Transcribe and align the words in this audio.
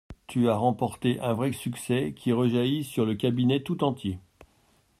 Tu 0.25 0.49
as 0.49 0.55
remporté 0.57 1.19
un 1.19 1.33
vrai 1.33 1.51
succès 1.51 2.13
qui 2.17 2.31
rejaillit 2.31 2.83
sur 2.83 3.05
le 3.05 3.13
cabinet 3.13 3.59
tout 3.61 3.83
entier. 3.83 4.17